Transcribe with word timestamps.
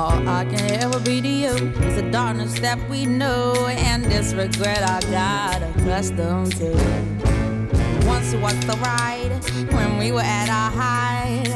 All 0.00 0.26
I 0.26 0.46
can 0.46 0.80
ever 0.82 0.98
be 0.98 1.20
to 1.20 1.28
you 1.28 1.52
is 1.86 1.96
the 2.00 2.08
darkness 2.10 2.58
that 2.60 2.78
we 2.88 3.04
know 3.04 3.52
and 3.68 4.02
this 4.02 4.32
regret 4.32 4.82
I 4.82 4.98
got 5.10 5.62
accustomed 5.62 6.56
to. 6.56 6.70
Once 8.06 8.32
was 8.32 8.58
the 8.64 8.78
ride 8.80 9.30
when 9.74 9.98
we 9.98 10.10
were 10.10 10.22
at 10.22 10.48
our 10.48 10.70
height, 10.70 11.50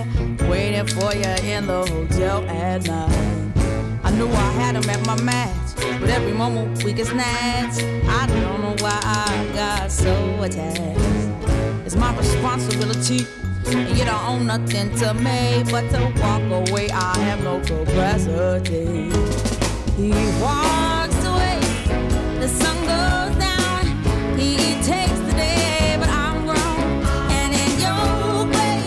waiting 0.47 0.87
for 0.87 1.15
you 1.15 1.35
in 1.53 1.67
the 1.67 1.87
hotel 1.87 2.45
at 2.51 2.87
night. 2.87 4.05
I 4.05 4.11
knew 4.11 4.29
I 4.29 4.51
had 4.61 4.77
him 4.77 4.91
at 4.91 5.07
my 5.07 5.19
match, 5.23 5.77
but 5.99 6.11
every 6.11 6.35
moment 6.35 6.85
we 6.85 6.93
get 6.93 7.07
snatched. 7.07 7.83
I 8.07 8.27
don't 8.27 8.61
know 8.61 8.77
why 8.79 9.01
I 9.03 9.53
got 9.55 9.91
so 9.91 10.13
attached. 10.43 11.01
It's 11.87 11.97
my 11.97 12.15
responsibility 12.15 13.27
you 13.67 14.05
don't 14.05 14.25
own 14.29 14.47
nothing 14.47 14.95
to 14.97 15.15
me 15.15 15.65
but 15.71 15.89
to 15.91 16.13
walk 16.21 16.69
away. 16.69 16.91
I 16.91 17.19
have 17.19 17.43
no 17.43 17.61
capacity. 17.61 19.11
He 19.97 20.11
walks 20.43 21.25
away, 21.25 21.61
the 22.41 22.49
sun 22.49 22.77
goes 22.93 23.37
down. 23.39 23.87
He 24.37 24.57
takes 24.83 25.19
the 25.21 25.33
day, 25.33 25.97
but 25.99 26.09
I'm 26.09 26.45
grown. 26.45 27.05
And 27.39 27.55
in 27.55 27.73
your 27.81 28.47
way, 28.57 28.79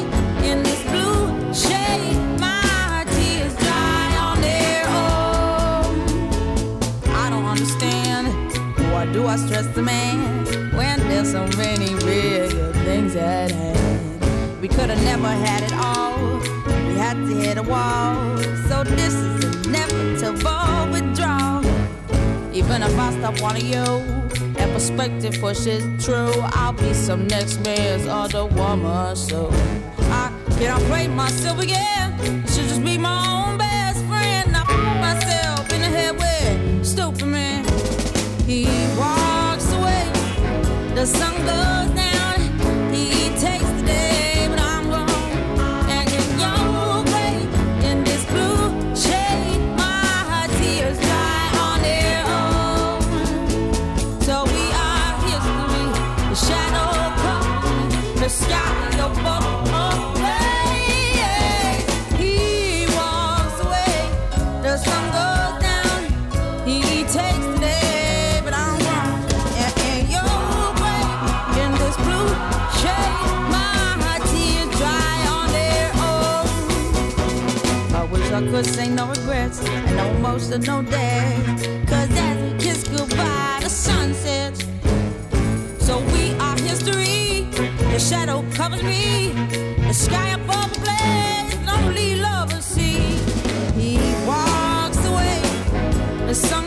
in 0.49 0.63
this 0.63 0.81
blue 0.91 1.53
shade, 1.53 2.17
my 2.39 3.05
tears 3.15 3.55
dry 3.55 4.17
on 4.27 4.41
their 4.41 4.85
own. 4.87 5.95
I 7.15 7.29
don't 7.29 7.45
understand. 7.45 8.27
Why 8.91 9.05
do 9.11 9.27
I 9.27 9.37
stress 9.37 9.67
the 9.73 9.81
man 9.81 10.45
when 10.75 10.99
there's 11.07 11.31
so 11.31 11.47
many 11.57 11.95
bigger 12.03 12.73
things 12.83 13.15
at 13.15 13.51
hand? 13.51 13.66
We 14.67 14.75
could 14.75 14.89
have 14.89 15.01
never 15.05 15.29
had 15.29 15.63
it 15.63 15.71
all. 15.75 16.39
We 16.89 16.95
had 16.95 17.13
to 17.13 17.35
hit 17.37 17.57
a 17.57 17.63
wall. 17.63 18.37
So 18.67 18.83
this 18.83 19.13
is 19.13 19.65
inevitable 19.65 20.91
withdrawal. 20.91 21.63
Even 22.53 22.83
if 22.83 22.99
I 22.99 23.17
stop 23.17 23.39
wanting 23.39 23.67
you, 23.67 23.85
and 24.59 24.71
perspective 24.73 25.39
pushes 25.39 25.83
true, 26.03 26.33
I'll 26.51 26.73
be 26.73 26.93
some 26.93 27.27
next 27.27 27.63
man's 27.63 28.07
other 28.07 28.45
woman. 28.45 29.15
So 29.15 29.49
I 30.11 30.33
cannot 30.59 30.81
play 30.81 31.07
myself 31.07 31.59
again. 31.59 32.45
Should 32.47 32.67
just 32.67 32.83
be 32.83 32.97
my 32.97 33.19
own 33.25 33.57
best 33.57 34.03
friend. 34.03 34.53
I 34.53 34.65
put 34.65 34.99
myself 34.99 35.71
in 35.71 35.79
the 35.79 35.87
head 35.97 36.13
with 36.17 36.85
stupid 36.85 37.25
man. 37.25 37.63
He 38.45 38.65
walks 38.99 39.71
away. 39.71 40.11
The 40.93 41.05
sun 41.05 41.35
goes 41.45 41.95
down. 41.95 42.06
Could 78.57 78.65
say 78.65 78.89
no 78.89 79.07
regrets 79.09 79.63
and 79.63 79.95
no 79.95 80.07
emotional 80.15 80.81
day. 80.81 81.39
Cause 81.85 82.09
as 82.09 82.35
we 82.41 82.57
kiss 82.57 82.87
goodbye, 82.87 83.59
the 83.61 83.69
sun 83.69 84.15
sets. 84.15 84.65
So 85.77 85.99
we 86.13 86.33
are 86.39 86.57
history. 86.61 87.45
The 87.93 87.99
shadow 87.99 88.43
covers 88.55 88.81
me. 88.81 89.29
The 89.87 89.93
sky 89.93 90.29
above 90.29 90.73
the 90.73 90.79
blaze, 90.85 91.55
lonely 91.67 92.15
lovers 92.15 92.65
see. 92.65 93.19
He 93.79 93.99
walks 94.25 95.05
away. 95.05 95.39
The 96.25 96.33
sun 96.33 96.66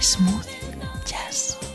smooth 0.00 0.48
jazz. 1.04 1.69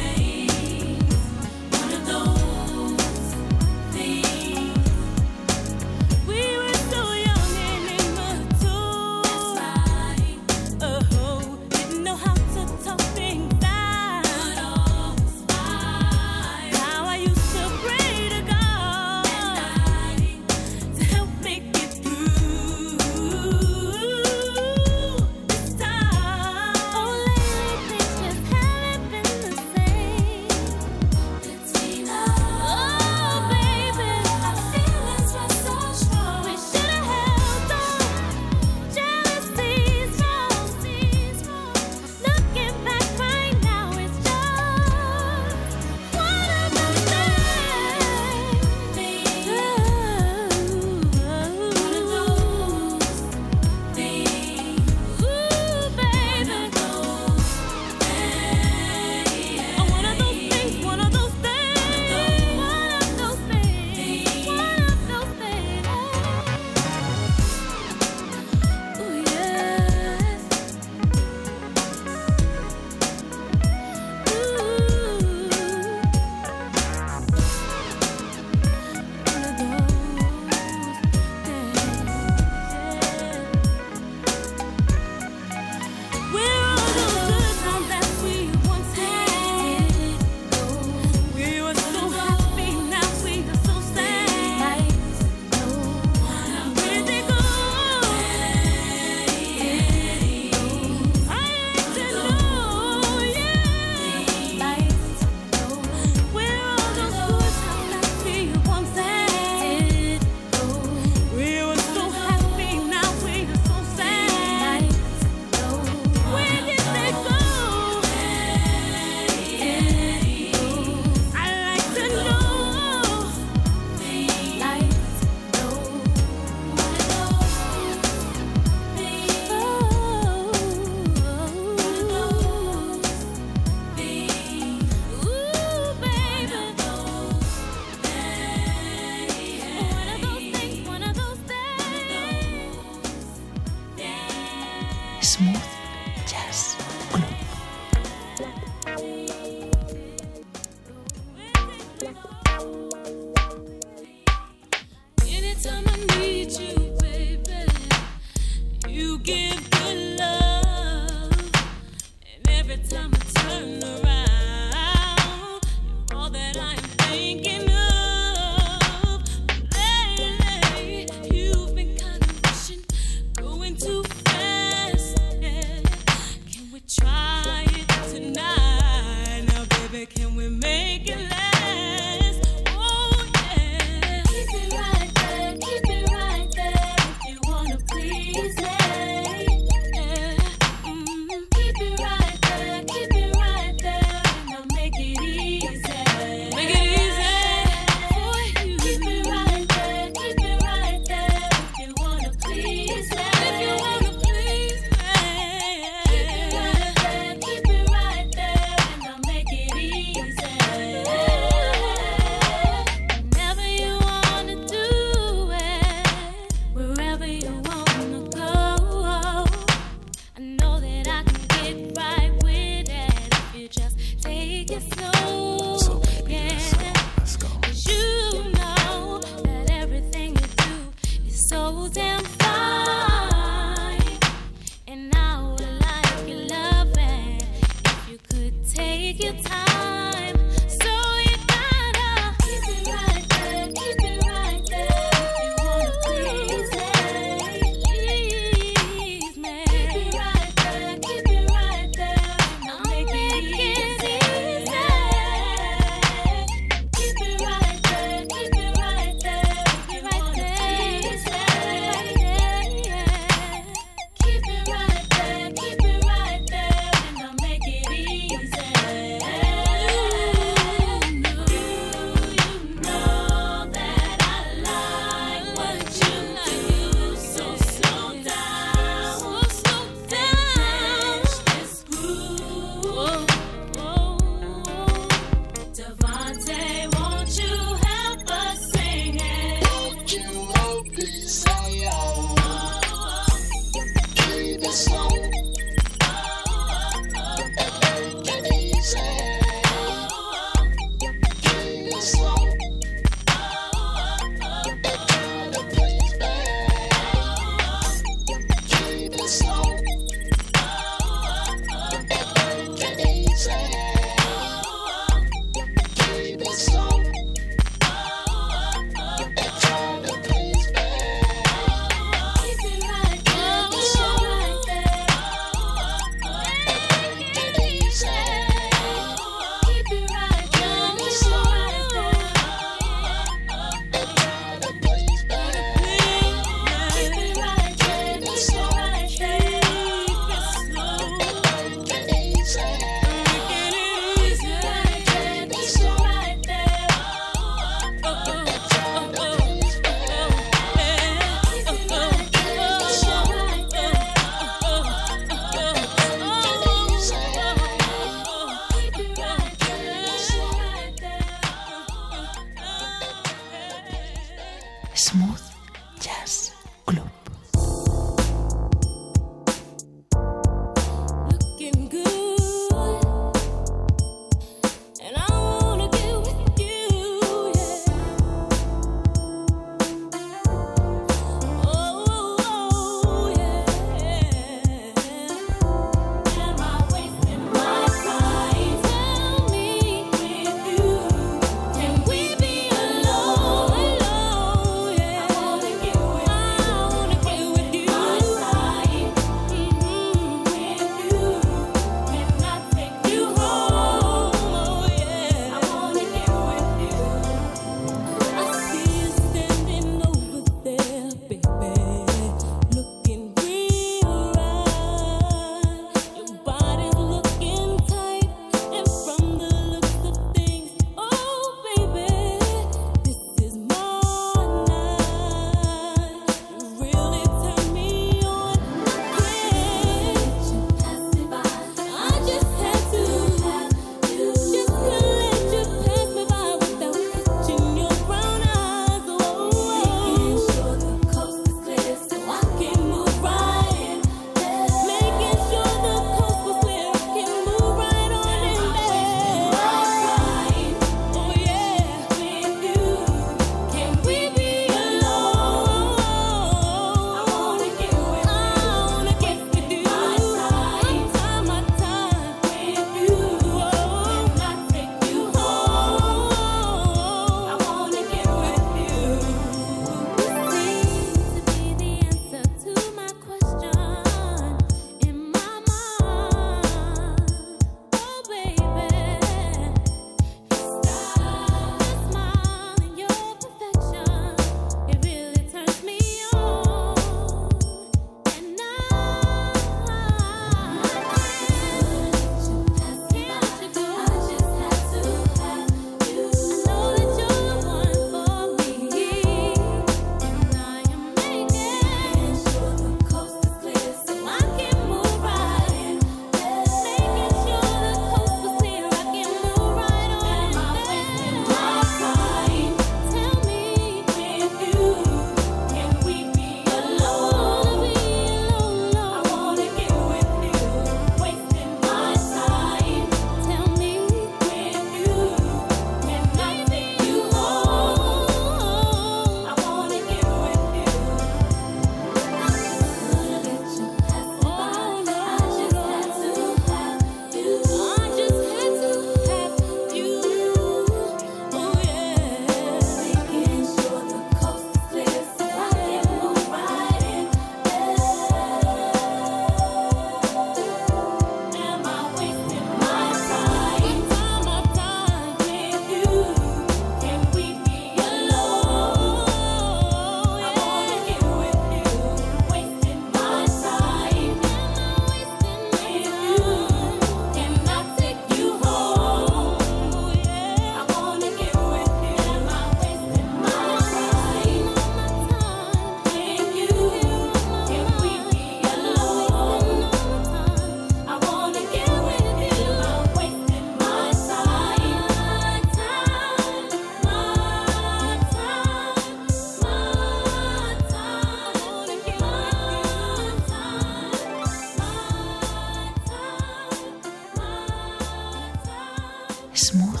Smooth 599.54 600.00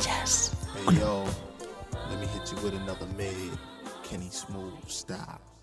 Jazz 0.00 0.54
Club. 0.72 0.94
Yo, 0.96 1.24
let 2.10 2.20
me 2.20 2.26
hit 2.26 2.52
you 2.52 2.58
with 2.62 2.74
another 2.74 3.06
mid. 3.16 3.34
Kenny 4.04 4.30
Smooth, 4.30 4.72
stop. 4.86 5.53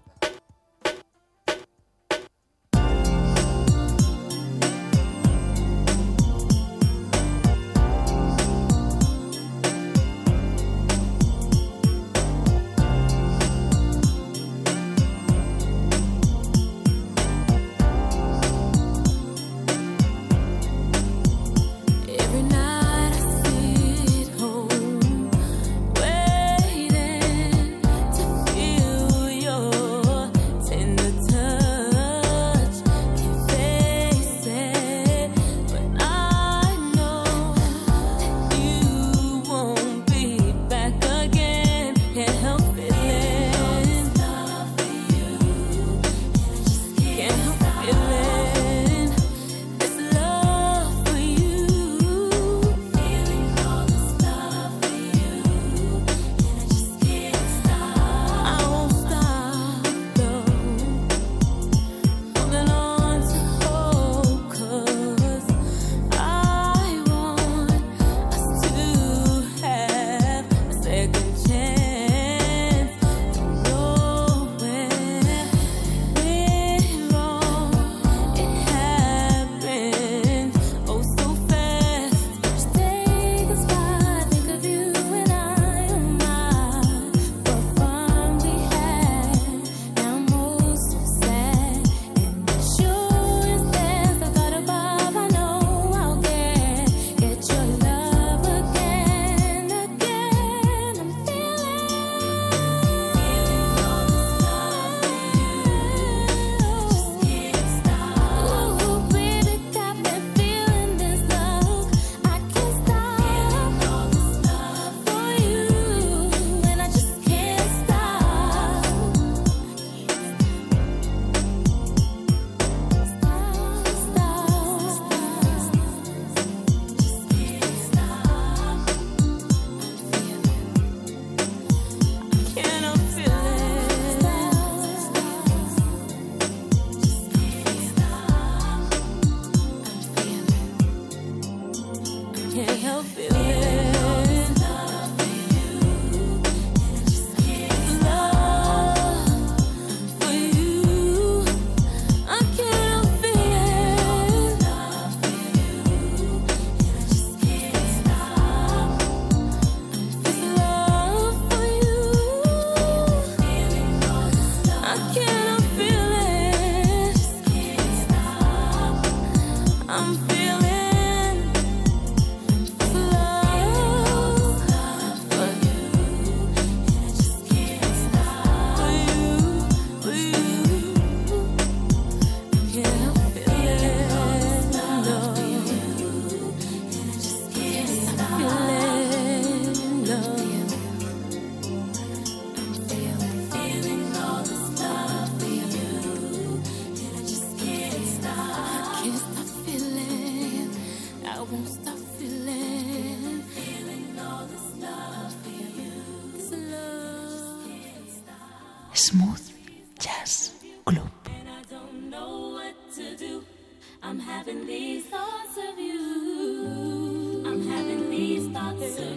yeah. 218.81 219.10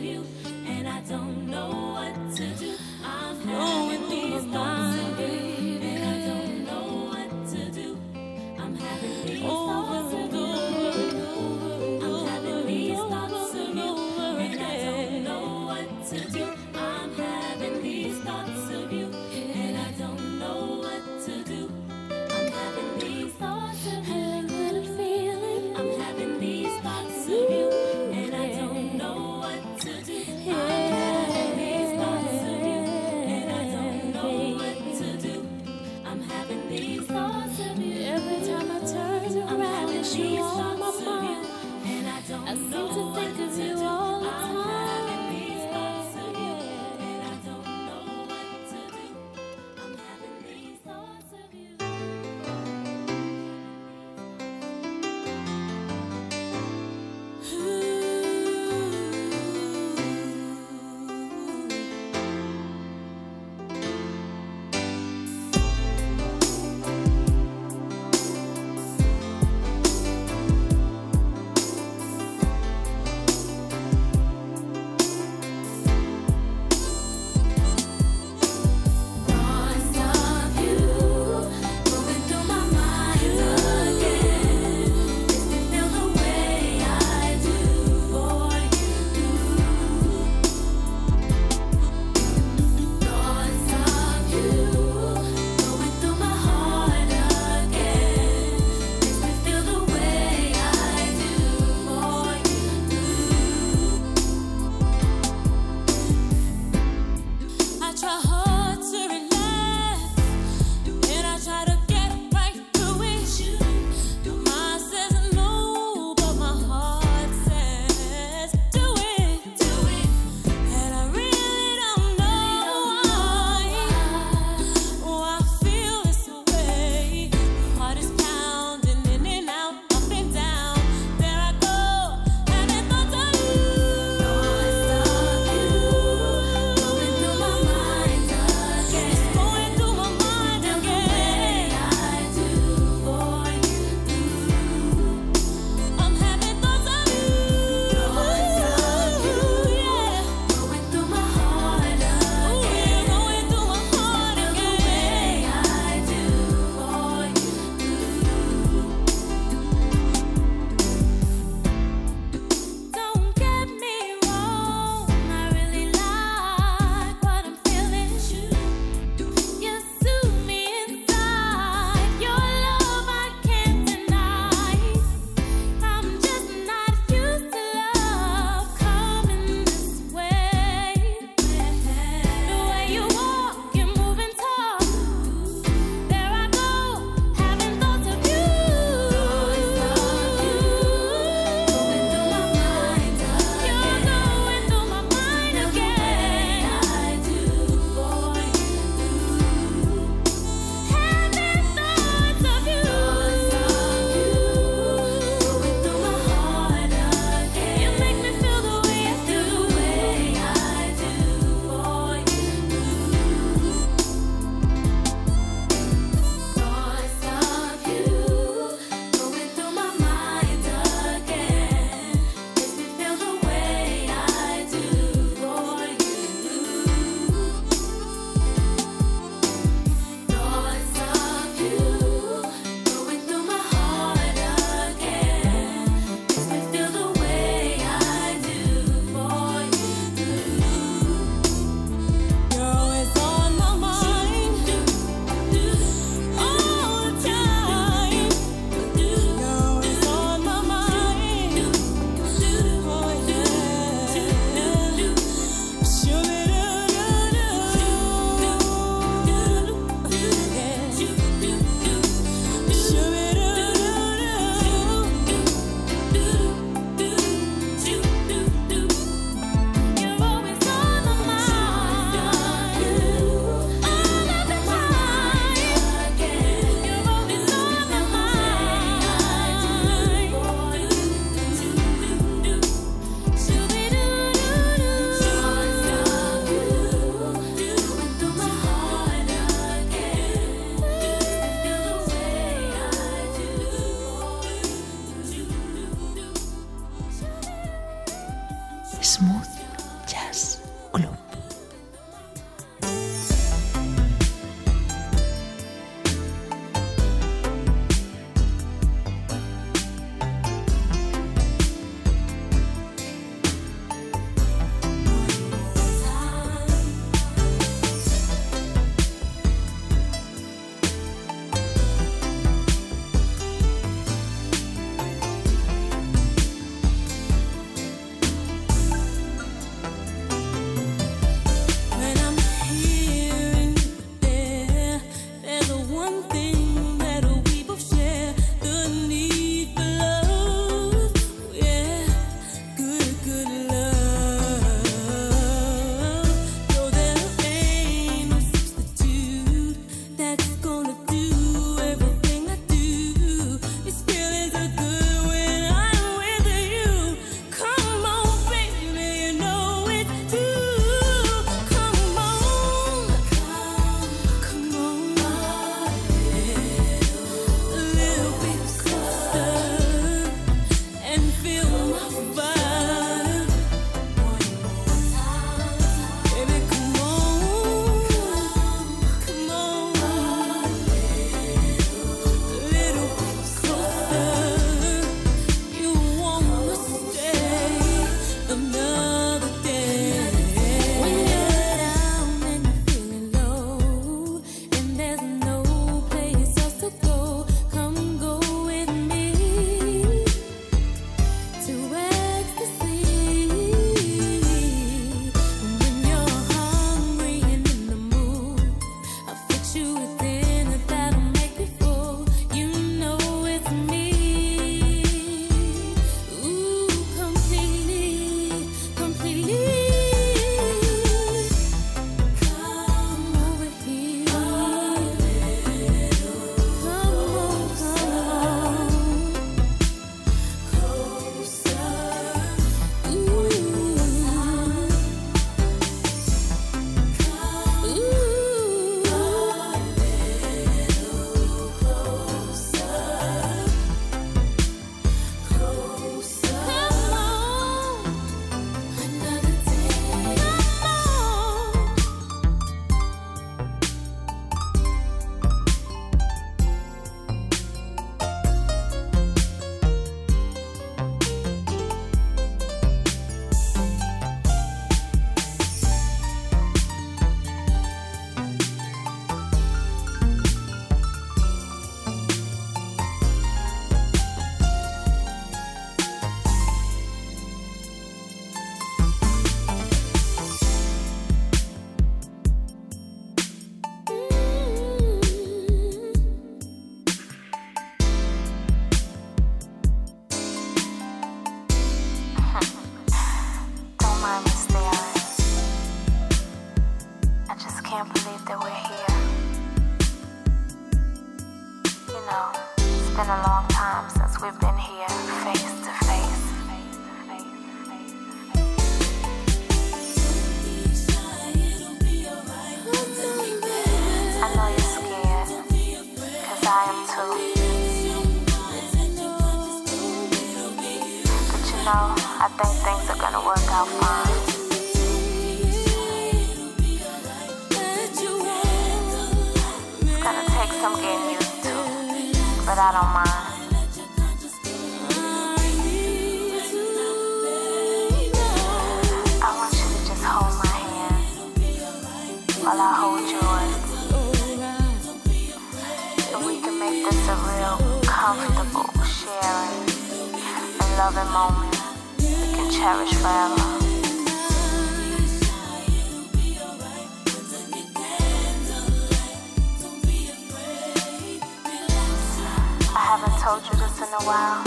this 563.85 563.99
in 563.99 564.15
a 564.15 564.23
while, 564.25 564.65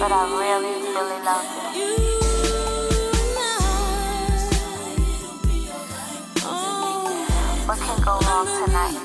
but 0.00 0.10
I 0.10 0.22
really, 0.40 0.74
really 0.94 1.20
love 1.28 1.44
you. 1.52 1.88
What 7.66 7.78
can 7.78 7.98
go 8.00 8.18
wrong 8.26 8.46
tonight? 8.46 8.98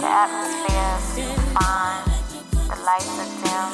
The 0.00 0.08
atmosphere 0.24 0.96
is 0.96 1.06
fine, 1.54 2.04
the 2.66 2.76
lights 2.82 3.16
are 3.22 3.30
dim. 3.42 3.70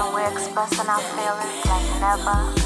And 0.00 0.08
we're 0.14 0.30
expressing 0.30 0.88
our 0.88 1.00
feelings 1.00 1.64
like 1.66 1.88
never. 2.00 2.63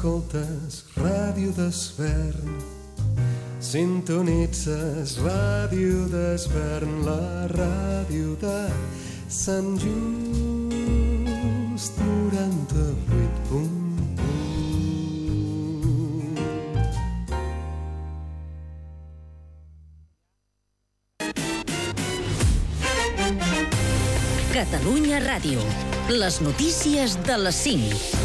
escoltes 0.00 0.88
ràdio 0.96 1.52
d'esvern, 1.52 2.56
sintonitzes 3.60 5.20
ràdio 5.20 6.08
d'esvern, 6.08 7.04
la 7.04 7.44
ràdio 7.52 8.32
de 8.40 8.72
Sant 9.28 9.76
Just 9.76 10.00
98.1. 12.00 13.68
Catalunya 24.56 25.20
Ràdio. 25.28 25.60
Les 26.08 26.40
notícies 26.40 27.20
de 27.28 27.36
les 27.36 27.54
5. 27.68 28.19